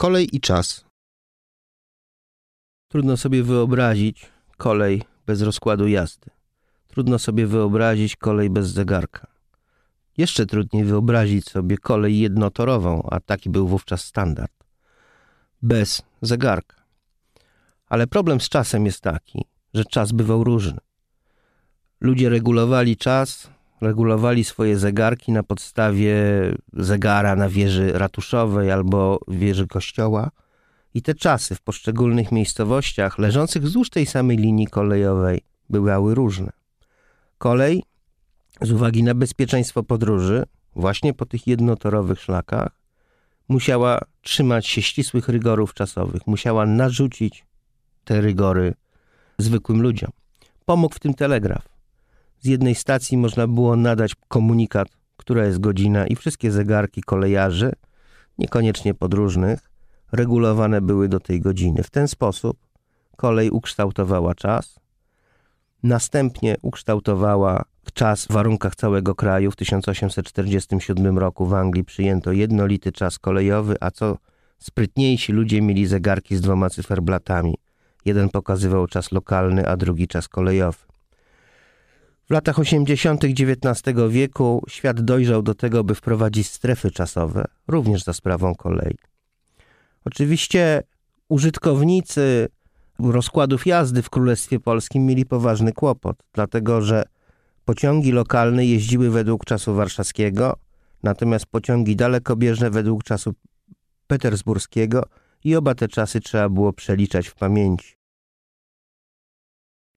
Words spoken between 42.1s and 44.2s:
szlakach, musiała